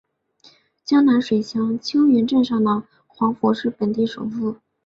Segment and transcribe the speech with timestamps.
[0.83, 4.57] 江南水乡青云镇上的黄府是本地首富。